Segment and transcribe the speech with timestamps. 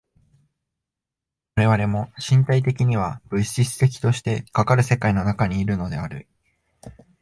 [1.57, 6.25] 我々も身体的には物質的としてかかる世界の中にいるのであり、